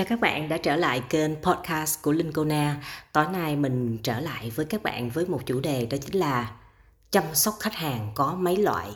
Chào 0.00 0.06
các 0.08 0.20
bạn 0.20 0.48
đã 0.48 0.56
trở 0.56 0.76
lại 0.76 1.02
kênh 1.08 1.42
podcast 1.42 2.02
của 2.02 2.12
Linh 2.12 2.32
Tối 3.12 3.26
nay 3.32 3.56
mình 3.56 3.98
trở 4.02 4.20
lại 4.20 4.50
với 4.50 4.66
các 4.66 4.82
bạn 4.82 5.10
với 5.10 5.26
một 5.26 5.40
chủ 5.46 5.60
đề 5.60 5.86
đó 5.86 5.98
chính 6.00 6.20
là 6.20 6.52
chăm 7.10 7.24
sóc 7.32 7.54
khách 7.60 7.74
hàng 7.74 8.12
có 8.14 8.34
mấy 8.34 8.56
loại. 8.56 8.88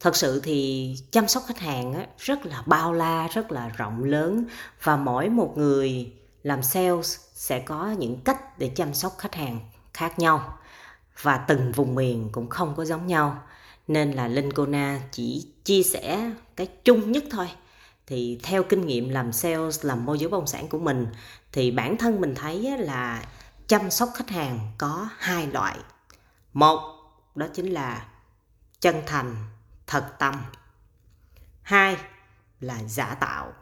Thật 0.00 0.16
sự 0.16 0.40
thì 0.44 0.94
chăm 1.10 1.28
sóc 1.28 1.42
khách 1.46 1.58
hàng 1.58 2.06
rất 2.18 2.46
là 2.46 2.62
bao 2.66 2.92
la, 2.92 3.28
rất 3.28 3.52
là 3.52 3.68
rộng 3.68 4.04
lớn 4.04 4.44
và 4.82 4.96
mỗi 4.96 5.28
một 5.28 5.52
người 5.56 6.12
làm 6.42 6.62
sales 6.62 7.18
sẽ 7.34 7.60
có 7.60 7.94
những 7.98 8.20
cách 8.24 8.58
để 8.58 8.70
chăm 8.74 8.94
sóc 8.94 9.14
khách 9.18 9.34
hàng 9.34 9.60
khác 9.94 10.18
nhau 10.18 10.58
và 11.22 11.36
từng 11.36 11.72
vùng 11.72 11.94
miền 11.94 12.28
cũng 12.32 12.48
không 12.48 12.74
có 12.76 12.84
giống 12.84 13.06
nhau. 13.06 13.42
Nên 13.88 14.12
là 14.12 14.28
Linh 14.28 14.50
chỉ 15.12 15.46
chia 15.64 15.82
sẻ 15.82 16.30
cái 16.56 16.66
chung 16.66 17.12
nhất 17.12 17.24
thôi 17.30 17.48
thì 18.06 18.40
theo 18.42 18.62
kinh 18.62 18.86
nghiệm 18.86 19.08
làm 19.08 19.32
sales, 19.32 19.84
làm 19.84 20.04
môi 20.04 20.18
giới 20.18 20.28
bất 20.28 20.38
động 20.38 20.46
sản 20.46 20.68
của 20.68 20.78
mình, 20.78 21.06
thì 21.52 21.70
bản 21.70 21.96
thân 21.96 22.20
mình 22.20 22.34
thấy 22.34 22.78
là 22.78 23.24
chăm 23.66 23.90
sóc 23.90 24.10
khách 24.14 24.30
hàng 24.30 24.72
có 24.78 25.08
hai 25.18 25.46
loại. 25.46 25.76
Một, 26.52 26.80
đó 27.34 27.46
chính 27.54 27.66
là 27.66 28.06
chân 28.80 28.96
thành, 29.06 29.36
thật 29.86 30.12
tâm. 30.18 30.34
Hai, 31.62 31.96
là 32.60 32.82
giả 32.82 33.14
tạo. 33.14 33.52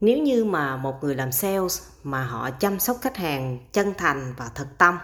Nếu 0.00 0.18
như 0.18 0.44
mà 0.44 0.76
một 0.76 0.98
người 1.02 1.14
làm 1.14 1.32
sales 1.32 1.82
mà 2.02 2.24
họ 2.24 2.50
chăm 2.50 2.78
sóc 2.78 2.96
khách 3.02 3.16
hàng 3.16 3.58
chân 3.72 3.94
thành 3.98 4.34
và 4.36 4.50
thật 4.54 4.68
tâm, 4.78 4.98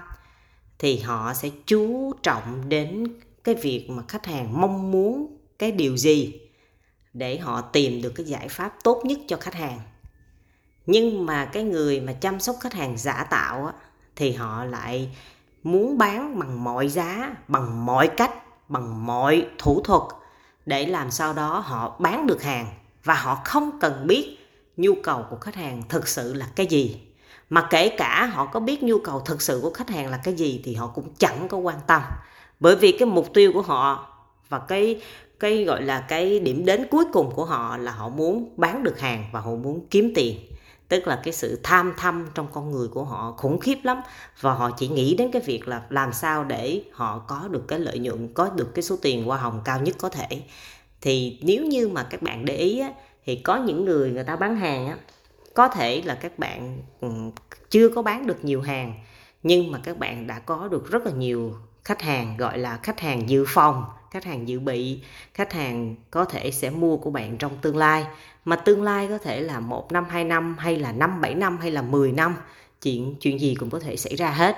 thì 0.79 0.99
họ 0.99 1.35
sẽ 1.35 1.51
chú 1.67 2.13
trọng 2.23 2.69
đến 2.69 3.21
cái 3.45 3.55
việc 3.55 3.87
mà 3.91 4.03
khách 4.09 4.27
hàng 4.27 4.61
mong 4.61 4.91
muốn 4.91 5.37
cái 5.59 5.73
điều 5.73 5.97
gì 5.97 6.41
để 7.13 7.39
họ 7.39 7.61
tìm 7.61 8.03
được 8.03 8.13
cái 8.17 8.27
giải 8.27 8.49
pháp 8.49 8.73
tốt 8.85 9.03
nhất 9.05 9.19
cho 9.29 9.37
khách 9.37 9.55
hàng. 9.55 9.81
Nhưng 10.87 11.27
mà 11.27 11.45
cái 11.45 11.63
người 11.63 12.01
mà 12.01 12.13
chăm 12.13 12.41
sóc 12.41 12.57
khách 12.61 12.73
hàng 12.73 12.99
giả 12.99 13.25
tạo 13.31 13.67
á, 13.67 13.73
thì 14.17 14.33
họ 14.33 14.65
lại 14.65 15.17
muốn 15.63 15.99
bán 15.99 16.39
bằng 16.39 16.65
mọi 16.65 16.89
giá 16.89 17.35
bằng 17.49 17.87
mọi 17.87 18.09
cách 18.09 18.35
bằng 18.69 19.07
mọi 19.07 19.47
thủ 19.59 19.81
thuật 19.85 20.03
để 20.67 20.87
làm 20.87 21.11
sao 21.11 21.33
đó 21.33 21.59
họ 21.59 21.97
bán 21.99 22.27
được 22.27 22.43
hàng. 22.43 22.67
Và 23.05 23.15
họ 23.15 23.41
không 23.45 23.79
cần 23.81 24.07
biết 24.07 24.39
nhu 24.77 24.95
cầu 25.03 25.25
của 25.31 25.37
khách 25.37 25.55
hàng 25.55 25.83
thực 25.89 26.09
sự 26.09 26.35
là 26.35 26.47
cái 26.57 26.67
gì. 26.67 27.01
Mà 27.51 27.67
kể 27.71 27.89
cả 27.99 28.27
họ 28.27 28.47
có 28.47 28.61
biết 28.61 28.83
nhu 28.83 28.99
cầu 28.99 29.21
thực 29.21 29.43
sự 29.43 29.61
của 29.63 29.71
khách 29.71 29.91
hàng 29.91 30.09
là 30.11 30.21
cái 30.25 30.35
gì 30.35 30.61
thì 30.65 30.75
họ 30.75 30.87
cũng 30.87 31.15
chẳng 31.19 31.49
có 31.49 31.57
quan 31.57 31.79
tâm. 31.87 32.03
Bởi 32.61 32.77
vì 32.77 32.93
cái 32.93 33.07
mục 33.07 33.29
tiêu 33.35 33.53
của 33.53 33.63
họ 33.63 34.10
và 34.51 34.59
cái 34.59 35.01
cái 35.41 35.65
gọi 35.65 35.83
là 35.83 36.01
cái 36.01 36.41
điểm 36.41 36.65
đến 36.65 36.87
cuối 36.91 37.05
cùng 37.13 37.31
của 37.35 37.45
họ 37.45 37.77
là 37.77 37.93
họ 37.93 38.09
muốn 38.09 38.55
bán 38.57 38.83
được 38.83 39.01
hàng 39.01 39.25
và 39.33 39.41
họ 39.41 39.51
muốn 39.51 39.87
kiếm 39.91 40.13
tiền. 40.15 40.39
Tức 40.89 41.07
là 41.07 41.21
cái 41.25 41.33
sự 41.33 41.61
tham 41.63 41.95
thâm 41.97 42.27
trong 42.35 42.47
con 42.53 42.71
người 42.71 42.89
của 42.89 43.05
họ 43.05 43.35
khủng 43.37 43.59
khiếp 43.59 43.79
lắm. 43.83 44.01
Và 44.41 44.53
họ 44.53 44.71
chỉ 44.79 44.89
nghĩ 44.89 45.15
đến 45.15 45.31
cái 45.33 45.43
việc 45.43 45.69
là 45.69 45.83
làm 45.91 46.13
sao 46.13 46.45
để 46.45 46.83
họ 46.93 47.19
có 47.29 47.49
được 47.51 47.69
cái 47.69 47.79
lợi 47.79 47.99
nhuận 47.99 48.35
có 48.35 48.51
được 48.57 48.75
cái 48.75 48.83
số 48.83 48.97
tiền 49.03 49.25
hoa 49.25 49.39
hồng 49.39 49.61
cao 49.65 49.81
nhất 49.81 49.97
có 49.99 50.09
thể. 50.09 50.43
Thì 51.01 51.39
nếu 51.43 51.65
như 51.67 51.89
mà 51.89 52.03
các 52.03 52.23
bạn 52.23 52.45
để 52.45 52.57
ý 52.57 52.81
á, 52.81 52.93
thì 53.25 53.37
có 53.37 53.57
những 53.57 53.85
người 53.85 54.11
người 54.11 54.25
ta 54.25 54.37
bán 54.37 54.57
hàng 54.57 54.87
á, 54.87 54.97
có 55.55 55.69
thể 55.69 56.03
là 56.05 56.15
các 56.15 56.39
bạn 56.39 56.83
ừ, 57.01 57.09
chưa 57.71 57.89
có 57.89 58.03
bán 58.03 58.27
được 58.27 58.45
nhiều 58.45 58.63
hàng 58.63 58.95
nhưng 59.43 59.73
mà 59.73 59.81
các 59.85 59.99
bạn 59.99 60.27
đã 60.27 60.39
có 60.39 60.69
được 60.69 60.91
rất 60.91 61.07
là 61.07 61.13
nhiều 61.13 61.55
khách 61.85 62.03
hàng 62.03 62.37
gọi 62.37 62.59
là 62.59 62.79
khách 62.83 63.01
hàng 63.01 63.29
dự 63.29 63.45
phòng 63.49 63.85
khách 64.11 64.25
hàng 64.25 64.49
dự 64.49 64.61
bị 64.61 65.03
khách 65.35 65.53
hàng 65.53 65.97
có 66.11 66.25
thể 66.25 66.51
sẽ 66.51 66.71
mua 66.71 66.97
của 66.97 67.11
bạn 67.11 67.37
trong 67.39 67.57
tương 67.63 67.77
lai. 67.77 68.07
Mà 68.45 68.57
tương 68.57 68.83
lai 68.83 69.09
có 69.09 69.19
thể 69.19 69.41
là 69.41 69.61
một 69.61 69.93
năm 69.93 70.05
hai 70.11 70.25
năm 70.25 70.57
hay 70.59 70.77
là 70.77 70.93
năm 70.93 71.21
bảy 71.21 71.35
năm 71.35 71.59
hay 71.61 71.71
là 71.71 71.83
10 71.83 72.13
năm. 72.13 72.37
Chuyện 72.83 73.15
chuyện 73.21 73.41
gì 73.41 73.55
cũng 73.55 73.71
có 73.71 73.79
thể 73.79 73.97
xảy 73.97 74.17
ra 74.17 74.31
hết. 74.31 74.57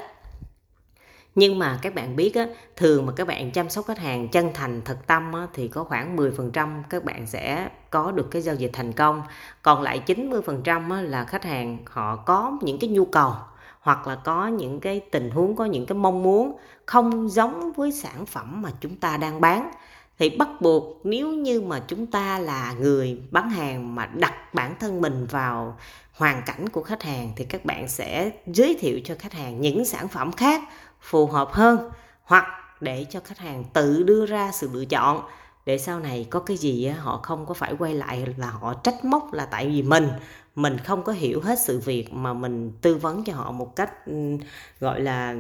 Nhưng 1.35 1.59
mà 1.59 1.79
các 1.83 1.95
bạn 1.95 2.17
biết 2.17 2.35
á, 2.35 2.47
thường 2.77 3.07
mà 3.07 3.13
các 3.17 3.27
bạn 3.27 3.51
chăm 3.51 3.71
sóc 3.71 3.87
khách 3.87 3.99
hàng 3.99 4.29
chân 4.29 4.51
thành 4.55 4.83
thật 4.85 4.99
tâm 5.07 5.33
á, 5.33 5.47
thì 5.55 5.69
có 5.69 5.85
khoảng 5.85 6.17
10% 6.17 6.83
các 6.91 7.05
bạn 7.05 7.27
sẽ 7.27 7.69
có 7.91 8.13
được 8.13 8.29
cái 8.31 8.43
giao 8.43 8.55
dịch 8.55 8.71
thành 8.73 8.93
công. 8.93 9.23
Còn 9.63 9.83
lại 9.83 10.03
90% 10.07 10.91
á, 10.91 11.01
là 11.01 11.25
khách 11.25 11.45
hàng 11.45 11.79
họ 11.87 12.17
có 12.17 12.59
những 12.63 12.79
cái 12.79 12.91
nhu 12.91 13.05
cầu 13.05 13.33
hoặc 13.83 14.07
là 14.07 14.15
có 14.15 14.47
những 14.47 14.81
cái 14.81 15.01
tình 15.01 15.31
huống, 15.31 15.57
có 15.57 15.65
những 15.65 15.87
cái 15.87 15.99
mong 15.99 16.23
muốn 16.23 16.57
không 16.87 17.29
giống 17.29 17.73
với 17.73 17.93
sản 17.93 18.27
phẩm 18.27 18.63
mà 18.63 18.71
chúng 18.81 18.97
ta 18.97 19.17
đang 19.17 19.41
bán. 19.41 19.71
Thì 20.19 20.31
bắt 20.31 20.49
buộc 20.61 21.01
nếu 21.05 21.29
như 21.29 21.61
mà 21.61 21.83
chúng 21.89 22.07
ta 22.07 22.39
là 22.39 22.73
người 22.73 23.21
bán 23.31 23.51
hàng 23.51 23.95
mà 23.95 24.07
đặt 24.07 24.55
bản 24.55 24.75
thân 24.81 25.01
mình 25.01 25.27
vào 25.31 25.77
hoàn 26.13 26.43
cảnh 26.47 26.69
của 26.69 26.83
khách 26.83 27.03
hàng 27.03 27.33
thì 27.37 27.45
các 27.45 27.65
bạn 27.65 27.89
sẽ 27.89 28.31
giới 28.47 28.77
thiệu 28.81 29.01
cho 29.05 29.15
khách 29.19 29.33
hàng 29.33 29.61
những 29.61 29.85
sản 29.85 30.09
phẩm 30.09 30.33
khác 30.33 30.63
phù 31.01 31.27
hợp 31.27 31.53
hơn, 31.53 31.91
hoặc 32.25 32.47
để 32.81 33.07
cho 33.11 33.21
khách 33.25 33.39
hàng 33.39 33.65
tự 33.73 34.03
đưa 34.03 34.27
ra 34.27 34.51
sự 34.53 34.71
lựa 34.73 34.85
chọn. 34.85 35.23
Để 35.67 35.79
sau 35.79 36.01
này 36.01 36.27
có 36.31 36.41
cái 36.41 36.57
gì 36.57 36.87
họ 36.89 37.21
không 37.23 37.47
có 37.47 37.55
phải 37.55 37.75
quay 37.79 37.95
lại 37.95 38.27
là 38.37 38.51
họ 38.51 38.75
trách 38.75 39.05
móc 39.05 39.33
là 39.33 39.47
tại 39.47 39.67
vì 39.69 39.83
mình 39.83 40.09
mình 40.55 40.79
không 40.79 41.03
có 41.03 41.13
hiểu 41.13 41.41
hết 41.41 41.59
sự 41.59 41.79
việc 41.79 42.13
mà 42.13 42.33
mình 42.33 42.73
tư 42.81 42.95
vấn 42.95 43.25
cho 43.25 43.35
họ 43.35 43.51
một 43.51 43.77
cách 43.77 44.07
ừ, 44.07 44.37
gọi 44.81 45.01
là 45.01 45.35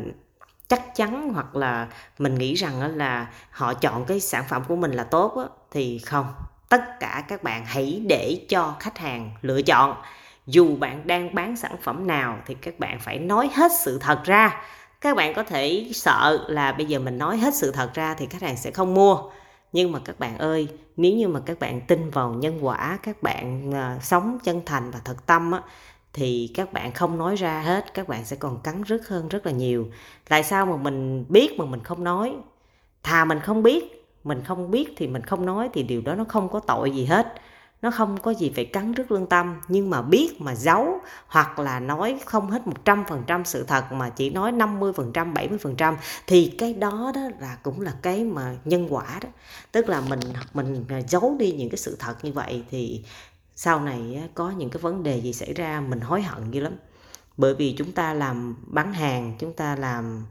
chắc 0.68 0.94
chắn 0.94 1.32
hoặc 1.34 1.56
là 1.56 1.88
mình 2.18 2.34
nghĩ 2.34 2.54
rằng 2.54 2.96
là 2.96 3.26
họ 3.50 3.74
chọn 3.74 4.04
cái 4.04 4.20
sản 4.20 4.44
phẩm 4.48 4.62
của 4.68 4.76
mình 4.76 4.92
là 4.92 5.04
tốt 5.04 5.34
thì 5.70 5.98
không. 5.98 6.26
Tất 6.68 7.00
cả 7.00 7.24
các 7.28 7.42
bạn 7.42 7.64
hãy 7.66 8.02
để 8.08 8.46
cho 8.48 8.76
khách 8.80 8.98
hàng 8.98 9.30
lựa 9.42 9.62
chọn. 9.62 9.96
Dù 10.46 10.76
bạn 10.76 11.06
đang 11.06 11.34
bán 11.34 11.56
sản 11.56 11.76
phẩm 11.82 12.06
nào 12.06 12.38
thì 12.46 12.54
các 12.54 12.78
bạn 12.78 13.00
phải 13.00 13.18
nói 13.18 13.50
hết 13.54 13.72
sự 13.84 13.98
thật 13.98 14.20
ra. 14.24 14.62
Các 15.00 15.16
bạn 15.16 15.34
có 15.34 15.42
thể 15.42 15.90
sợ 15.94 16.44
là 16.48 16.72
bây 16.72 16.86
giờ 16.86 16.98
mình 16.98 17.18
nói 17.18 17.38
hết 17.38 17.54
sự 17.54 17.70
thật 17.70 17.90
ra 17.94 18.14
thì 18.14 18.26
khách 18.26 18.42
hàng 18.42 18.56
sẽ 18.56 18.70
không 18.70 18.94
mua 18.94 19.30
nhưng 19.72 19.92
mà 19.92 19.98
các 20.04 20.18
bạn 20.18 20.38
ơi 20.38 20.68
nếu 20.96 21.16
như 21.16 21.28
mà 21.28 21.40
các 21.40 21.58
bạn 21.58 21.80
tin 21.80 22.10
vào 22.10 22.34
nhân 22.34 22.58
quả 22.66 22.98
các 23.02 23.22
bạn 23.22 23.70
uh, 23.70 24.02
sống 24.04 24.38
chân 24.44 24.60
thành 24.66 24.90
và 24.90 25.00
thật 25.04 25.26
tâm 25.26 25.52
á 25.52 25.62
thì 26.12 26.50
các 26.54 26.72
bạn 26.72 26.92
không 26.92 27.18
nói 27.18 27.36
ra 27.36 27.60
hết 27.60 27.94
các 27.94 28.08
bạn 28.08 28.24
sẽ 28.24 28.36
còn 28.36 28.60
cắn 28.62 28.82
rứt 28.82 29.08
hơn 29.08 29.28
rất 29.28 29.46
là 29.46 29.52
nhiều. 29.52 29.86
Tại 30.28 30.44
sao 30.44 30.66
mà 30.66 30.76
mình 30.76 31.24
biết 31.28 31.58
mà 31.58 31.64
mình 31.64 31.82
không 31.82 32.04
nói? 32.04 32.36
Thà 33.02 33.24
mình 33.24 33.40
không 33.40 33.62
biết 33.62 34.06
mình 34.24 34.42
không 34.44 34.70
biết 34.70 34.94
thì 34.96 35.06
mình 35.06 35.22
không 35.22 35.46
nói 35.46 35.68
thì 35.72 35.82
điều 35.82 36.00
đó 36.00 36.14
nó 36.14 36.24
không 36.24 36.48
có 36.48 36.60
tội 36.60 36.90
gì 36.90 37.04
hết 37.04 37.34
nó 37.82 37.90
không 37.90 38.20
có 38.22 38.30
gì 38.30 38.52
phải 38.54 38.64
cắn 38.64 38.92
rứt 38.92 39.12
lương 39.12 39.26
tâm, 39.26 39.60
nhưng 39.68 39.90
mà 39.90 40.02
biết 40.02 40.40
mà 40.40 40.54
giấu 40.54 41.00
hoặc 41.26 41.58
là 41.58 41.80
nói 41.80 42.20
không 42.26 42.50
hết 42.50 42.62
100% 42.84 43.44
sự 43.44 43.64
thật 43.64 43.92
mà 43.92 44.08
chỉ 44.08 44.30
nói 44.30 44.52
50% 44.52 45.12
70% 45.12 45.96
thì 46.26 46.54
cái 46.58 46.74
đó 46.74 47.12
đó 47.14 47.20
là 47.40 47.56
cũng 47.62 47.80
là 47.80 47.94
cái 48.02 48.24
mà 48.24 48.56
nhân 48.64 48.86
quả 48.90 49.18
đó. 49.22 49.28
Tức 49.72 49.88
là 49.88 50.00
mình 50.00 50.20
mình 50.54 50.84
à, 50.88 51.00
giấu 51.08 51.36
đi 51.38 51.52
những 51.52 51.70
cái 51.70 51.78
sự 51.78 51.96
thật 51.98 52.24
như 52.24 52.32
vậy 52.32 52.64
thì 52.70 53.04
sau 53.54 53.80
này 53.80 54.22
có 54.34 54.50
những 54.50 54.70
cái 54.70 54.80
vấn 54.80 55.02
đề 55.02 55.20
gì 55.20 55.32
xảy 55.32 55.54
ra 55.54 55.80
mình 55.80 56.00
hối 56.00 56.22
hận 56.22 56.50
dữ 56.50 56.60
lắm. 56.60 56.72
Bởi 57.36 57.54
vì 57.54 57.74
chúng 57.78 57.92
ta 57.92 58.14
làm 58.14 58.56
bán 58.66 58.92
hàng, 58.92 59.36
chúng 59.38 59.52
ta 59.52 59.76
làm 59.76 60.26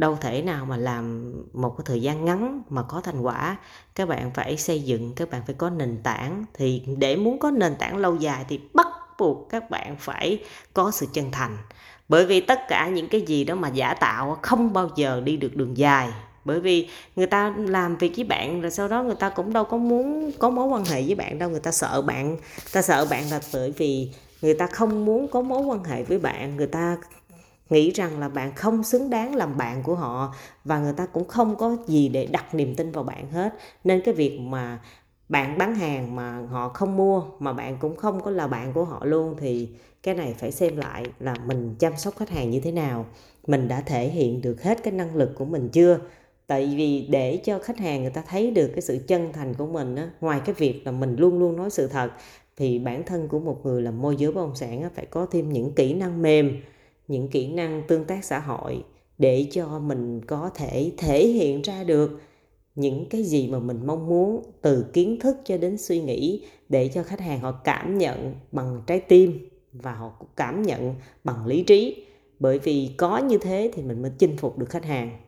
đâu 0.00 0.18
thể 0.20 0.42
nào 0.42 0.64
mà 0.64 0.76
làm 0.76 1.32
một 1.52 1.74
cái 1.78 1.82
thời 1.84 2.02
gian 2.02 2.24
ngắn 2.24 2.62
mà 2.68 2.82
có 2.82 3.00
thành 3.00 3.20
quả. 3.20 3.56
Các 3.94 4.08
bạn 4.08 4.30
phải 4.34 4.56
xây 4.56 4.82
dựng, 4.82 5.12
các 5.16 5.30
bạn 5.30 5.42
phải 5.46 5.54
có 5.58 5.70
nền 5.70 5.98
tảng. 6.02 6.44
Thì 6.54 6.82
để 6.98 7.16
muốn 7.16 7.38
có 7.38 7.50
nền 7.50 7.76
tảng 7.76 7.96
lâu 7.96 8.16
dài 8.16 8.44
thì 8.48 8.60
bắt 8.74 8.86
buộc 9.18 9.48
các 9.50 9.70
bạn 9.70 9.96
phải 9.98 10.42
có 10.74 10.90
sự 10.90 11.06
chân 11.12 11.30
thành. 11.30 11.58
Bởi 12.08 12.26
vì 12.26 12.40
tất 12.40 12.60
cả 12.68 12.88
những 12.88 13.08
cái 13.08 13.20
gì 13.20 13.44
đó 13.44 13.54
mà 13.54 13.68
giả 13.68 13.94
tạo 13.94 14.38
không 14.42 14.72
bao 14.72 14.90
giờ 14.96 15.20
đi 15.24 15.36
được 15.36 15.56
đường 15.56 15.76
dài. 15.76 16.10
Bởi 16.44 16.60
vì 16.60 16.88
người 17.16 17.26
ta 17.26 17.54
làm 17.56 17.96
việc 17.96 18.12
với 18.16 18.24
bạn 18.24 18.60
rồi 18.60 18.70
sau 18.70 18.88
đó 18.88 19.02
người 19.02 19.14
ta 19.14 19.28
cũng 19.28 19.52
đâu 19.52 19.64
có 19.64 19.76
muốn 19.76 20.30
có 20.38 20.50
mối 20.50 20.66
quan 20.66 20.84
hệ 20.84 21.02
với 21.02 21.14
bạn 21.14 21.38
đâu. 21.38 21.50
Người 21.50 21.60
ta 21.60 21.72
sợ 21.72 22.02
bạn. 22.02 22.36
Ta 22.72 22.82
sợ 22.82 23.06
bạn 23.10 23.30
là 23.30 23.40
bởi 23.52 23.72
vì 23.76 24.10
người 24.42 24.54
ta 24.54 24.66
không 24.66 25.04
muốn 25.04 25.28
có 25.28 25.40
mối 25.40 25.62
quan 25.62 25.84
hệ 25.84 26.02
với 26.02 26.18
bạn. 26.18 26.56
Người 26.56 26.66
ta 26.66 26.96
nghĩ 27.70 27.90
rằng 27.90 28.20
là 28.20 28.28
bạn 28.28 28.54
không 28.54 28.82
xứng 28.82 29.10
đáng 29.10 29.34
làm 29.34 29.56
bạn 29.56 29.82
của 29.82 29.94
họ 29.94 30.34
và 30.64 30.78
người 30.78 30.92
ta 30.92 31.06
cũng 31.06 31.28
không 31.28 31.56
có 31.56 31.76
gì 31.86 32.08
để 32.08 32.26
đặt 32.26 32.54
niềm 32.54 32.74
tin 32.74 32.92
vào 32.92 33.04
bạn 33.04 33.30
hết. 33.30 33.54
Nên 33.84 34.00
cái 34.04 34.14
việc 34.14 34.38
mà 34.40 34.80
bạn 35.28 35.58
bán 35.58 35.74
hàng 35.74 36.16
mà 36.16 36.40
họ 36.50 36.68
không 36.68 36.96
mua 36.96 37.22
mà 37.38 37.52
bạn 37.52 37.76
cũng 37.80 37.96
không 37.96 38.20
có 38.20 38.30
là 38.30 38.46
bạn 38.46 38.72
của 38.72 38.84
họ 38.84 39.04
luôn 39.04 39.34
thì 39.38 39.68
cái 40.02 40.14
này 40.14 40.34
phải 40.38 40.52
xem 40.52 40.76
lại 40.76 41.04
là 41.20 41.34
mình 41.46 41.74
chăm 41.78 41.96
sóc 41.96 42.16
khách 42.16 42.30
hàng 42.30 42.50
như 42.50 42.60
thế 42.60 42.72
nào. 42.72 43.06
Mình 43.46 43.68
đã 43.68 43.80
thể 43.80 44.08
hiện 44.08 44.42
được 44.42 44.62
hết 44.62 44.82
cái 44.82 44.92
năng 44.92 45.16
lực 45.16 45.34
của 45.34 45.44
mình 45.44 45.68
chưa? 45.68 45.98
Tại 46.46 46.74
vì 46.76 47.06
để 47.10 47.36
cho 47.44 47.58
khách 47.58 47.78
hàng 47.78 48.02
người 48.02 48.10
ta 48.10 48.22
thấy 48.28 48.50
được 48.50 48.68
cái 48.74 48.82
sự 48.82 48.98
chân 49.06 49.32
thành 49.32 49.54
của 49.54 49.66
mình 49.66 49.96
á, 49.96 50.10
ngoài 50.20 50.40
cái 50.44 50.54
việc 50.54 50.82
là 50.84 50.92
mình 50.92 51.16
luôn 51.16 51.38
luôn 51.38 51.56
nói 51.56 51.70
sự 51.70 51.86
thật 51.86 52.10
thì 52.56 52.78
bản 52.78 53.02
thân 53.06 53.28
của 53.28 53.38
một 53.38 53.66
người 53.66 53.82
làm 53.82 54.02
môi 54.02 54.16
giới 54.16 54.32
bất 54.32 54.40
động 54.40 54.56
sản 54.56 54.82
á, 54.82 54.90
phải 54.94 55.06
có 55.06 55.26
thêm 55.30 55.52
những 55.52 55.72
kỹ 55.72 55.94
năng 55.94 56.22
mềm 56.22 56.60
những 57.10 57.28
kỹ 57.28 57.48
năng 57.48 57.82
tương 57.88 58.04
tác 58.04 58.24
xã 58.24 58.38
hội 58.38 58.84
để 59.18 59.46
cho 59.52 59.78
mình 59.78 60.20
có 60.26 60.50
thể 60.54 60.92
thể 60.98 61.26
hiện 61.26 61.62
ra 61.62 61.84
được 61.84 62.20
những 62.74 63.08
cái 63.08 63.22
gì 63.22 63.48
mà 63.48 63.58
mình 63.58 63.86
mong 63.86 64.06
muốn 64.06 64.42
từ 64.62 64.86
kiến 64.92 65.18
thức 65.20 65.36
cho 65.44 65.56
đến 65.58 65.78
suy 65.78 66.00
nghĩ 66.00 66.46
để 66.68 66.88
cho 66.88 67.02
khách 67.02 67.20
hàng 67.20 67.40
họ 67.40 67.52
cảm 67.52 67.98
nhận 67.98 68.34
bằng 68.52 68.82
trái 68.86 69.00
tim 69.00 69.48
và 69.72 69.94
họ 69.94 70.12
cảm 70.36 70.62
nhận 70.62 70.94
bằng 71.24 71.46
lý 71.46 71.62
trí. 71.62 72.06
Bởi 72.38 72.58
vì 72.58 72.94
có 72.96 73.18
như 73.18 73.38
thế 73.38 73.70
thì 73.74 73.82
mình 73.82 74.02
mới 74.02 74.10
chinh 74.18 74.36
phục 74.36 74.58
được 74.58 74.70
khách 74.70 74.84
hàng. 74.84 75.18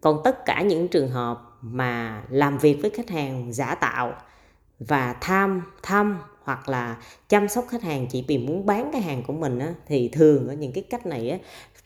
Còn 0.00 0.20
tất 0.24 0.44
cả 0.44 0.62
những 0.62 0.88
trường 0.88 1.08
hợp 1.08 1.58
mà 1.60 2.24
làm 2.30 2.58
việc 2.58 2.78
với 2.82 2.90
khách 2.90 3.10
hàng 3.10 3.52
giả 3.52 3.74
tạo 3.74 4.14
và 4.78 5.16
tham, 5.20 5.62
thăm 5.82 6.18
hoặc 6.48 6.68
là 6.68 6.96
chăm 7.28 7.48
sóc 7.48 7.64
khách 7.68 7.82
hàng 7.82 8.06
chỉ 8.10 8.24
vì 8.28 8.38
muốn 8.38 8.66
bán 8.66 8.90
cái 8.92 9.00
hàng 9.00 9.22
của 9.26 9.32
mình 9.32 9.58
á, 9.58 9.74
thì 9.86 10.08
thường 10.08 10.48
ở 10.48 10.54
những 10.54 10.72
cái 10.72 10.84
cách 10.90 11.06
này 11.06 11.30
á, 11.30 11.38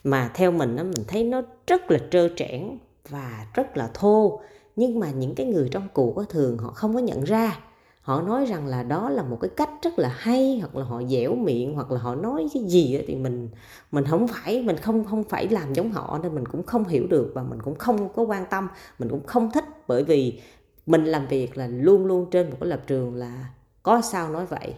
mà 0.05 0.31
theo 0.35 0.53
mình 0.53 0.77
á, 0.77 0.83
mình 0.83 1.05
thấy 1.09 1.25
nó 1.25 1.43
rất 1.67 1.91
là 1.91 1.99
trơ 2.11 2.29
trẽn 2.37 2.79
và 3.09 3.47
rất 3.55 3.77
là 3.77 3.91
thô. 3.95 4.41
Nhưng 4.77 5.01
mà 5.01 5.11
những 5.11 5.35
cái 5.35 5.47
người 5.47 5.69
trong 5.69 5.89
cuộc 5.93 6.17
á, 6.19 6.25
thường 6.29 6.59
họ 6.59 6.71
không 6.71 6.95
có 6.95 7.01
nhận 7.01 7.25
ra. 7.25 7.59
Họ 8.01 8.23
nói 8.23 8.47
rằng 8.47 8.67
là 8.67 8.83
đó 8.83 9.11
là 9.11 9.23
một 9.23 9.39
cái 9.41 9.51
cách 9.57 9.71
rất 9.83 9.99
là 9.99 10.09
hay 10.09 10.59
hoặc 10.61 10.77
là 10.77 10.85
họ 10.85 11.03
dẻo 11.03 11.35
miệng 11.35 11.75
hoặc 11.75 11.91
là 11.91 12.01
họ 12.01 12.15
nói 12.15 12.49
cái 12.55 12.63
gì 12.67 13.03
thì 13.07 13.15
mình 13.15 13.49
mình 13.93 14.05
không 14.05 14.29
phải 14.29 14.63
mình 14.63 14.77
không 14.77 15.05
không 15.05 15.25
phải 15.25 15.49
làm 15.49 15.75
giống 15.75 15.93
họ 15.93 16.21
nên 16.23 16.35
mình 16.35 16.47
cũng 16.47 16.63
không 16.63 16.89
hiểu 16.89 17.07
được 17.07 17.33
và 17.35 17.43
mình 17.43 17.63
cũng 17.63 17.75
không 17.75 18.09
có 18.09 18.23
quan 18.23 18.45
tâm 18.51 18.69
mình 18.99 19.09
cũng 19.09 19.27
không 19.27 19.51
thích. 19.51 19.65
Bởi 19.89 20.05
vì 20.05 20.41
mình 20.87 21.05
làm 21.05 21.27
việc 21.27 21.57
là 21.57 21.67
luôn 21.67 22.07
luôn 22.07 22.31
trên 22.31 22.51
một 22.51 22.57
cái 22.61 22.69
lập 22.69 22.83
trường 22.87 23.15
là 23.15 23.45
có 23.83 24.01
sao 24.01 24.31
nói 24.31 24.47
vậy? 24.47 24.75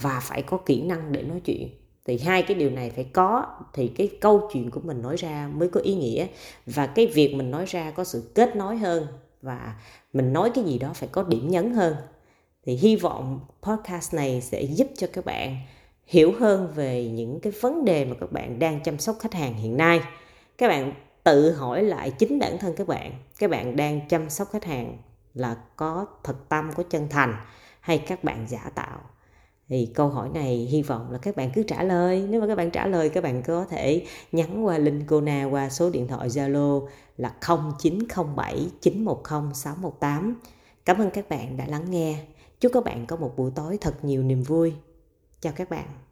Và 0.00 0.20
phải 0.22 0.42
có 0.42 0.56
kỹ 0.56 0.82
năng 0.82 1.12
để 1.12 1.22
nói 1.22 1.40
chuyện. 1.40 1.68
Thì 2.04 2.18
hai 2.18 2.42
cái 2.42 2.54
điều 2.54 2.70
này 2.70 2.90
phải 2.90 3.04
có. 3.04 3.46
Thì 3.72 3.88
cái 3.88 4.10
câu 4.20 4.48
chuyện 4.52 4.70
của 4.70 4.80
mình 4.80 5.02
nói 5.02 5.16
ra 5.16 5.50
mới 5.54 5.68
có 5.68 5.80
ý 5.80 5.94
nghĩa. 5.94 6.26
Và 6.66 6.86
cái 6.86 7.06
việc 7.06 7.34
mình 7.34 7.50
nói 7.50 7.64
ra 7.66 7.90
có 7.90 8.04
sự 8.04 8.32
kết 8.34 8.56
nối 8.56 8.76
hơn. 8.76 9.06
Và 9.42 9.74
mình 10.12 10.32
nói 10.32 10.50
cái 10.54 10.64
gì 10.64 10.78
đó 10.78 10.92
phải 10.94 11.08
có 11.12 11.22
điểm 11.22 11.50
nhấn 11.50 11.74
hơn. 11.74 11.96
Thì 12.66 12.74
hy 12.74 12.96
vọng 12.96 13.40
podcast 13.62 14.14
này 14.14 14.40
sẽ 14.40 14.62
giúp 14.62 14.86
cho 14.96 15.06
các 15.12 15.24
bạn 15.24 15.56
hiểu 16.06 16.32
hơn 16.40 16.72
về 16.74 17.08
những 17.08 17.40
cái 17.40 17.52
vấn 17.60 17.84
đề 17.84 18.04
mà 18.04 18.14
các 18.20 18.32
bạn 18.32 18.58
đang 18.58 18.82
chăm 18.82 18.98
sóc 18.98 19.16
khách 19.20 19.34
hàng 19.34 19.54
hiện 19.54 19.76
nay. 19.76 20.00
Các 20.58 20.68
bạn 20.68 20.92
tự 21.24 21.52
hỏi 21.52 21.82
lại 21.82 22.10
chính 22.10 22.38
bản 22.38 22.58
thân 22.58 22.74
các 22.76 22.86
bạn. 22.86 23.12
Các 23.38 23.50
bạn 23.50 23.76
đang 23.76 24.08
chăm 24.08 24.30
sóc 24.30 24.48
khách 24.52 24.64
hàng 24.64 24.98
là 25.34 25.56
có 25.76 26.06
thật 26.24 26.36
tâm, 26.48 26.70
có 26.76 26.82
chân 26.90 27.08
thành 27.08 27.34
hay 27.80 27.98
các 27.98 28.24
bạn 28.24 28.46
giả 28.48 28.70
tạo? 28.74 29.00
Thì 29.68 29.92
câu 29.94 30.08
hỏi 30.08 30.28
này 30.28 30.56
hy 30.56 30.82
vọng 30.82 31.10
là 31.10 31.18
các 31.18 31.36
bạn 31.36 31.50
cứ 31.54 31.62
trả 31.62 31.82
lời. 31.82 32.26
Nếu 32.28 32.40
mà 32.40 32.46
các 32.46 32.54
bạn 32.54 32.70
trả 32.70 32.86
lời, 32.86 33.08
các 33.08 33.24
bạn 33.24 33.42
có 33.42 33.66
thể 33.70 34.06
nhắn 34.32 34.64
qua 34.64 34.78
link 34.78 35.08
Kona, 35.08 35.44
qua 35.44 35.68
số 35.68 35.90
điện 35.90 36.08
thoại 36.08 36.28
Zalo 36.28 36.86
là 37.16 37.34
0907 37.40 38.68
910 38.80 39.54
618 39.54 40.40
cảm 40.88 40.98
ơn 40.98 41.10
các 41.10 41.28
bạn 41.28 41.56
đã 41.56 41.66
lắng 41.66 41.90
nghe. 41.90 42.24
Chúc 42.60 42.72
các 42.74 42.84
bạn 42.84 43.06
có 43.06 43.16
một 43.16 43.36
buổi 43.36 43.50
tối 43.54 43.78
thật 43.80 44.04
nhiều 44.04 44.22
niềm 44.22 44.42
vui. 44.42 44.72
Chào 45.40 45.52
các 45.56 45.70
bạn. 45.70 46.07